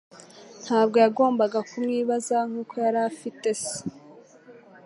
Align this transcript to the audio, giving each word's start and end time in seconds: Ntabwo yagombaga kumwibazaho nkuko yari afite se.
Ntabwo 0.63 0.95
yagombaga 1.03 1.59
kumwibazaho 1.69 2.45
nkuko 2.51 2.73
yari 2.85 2.99
afite 3.09 3.49
se. 3.61 3.77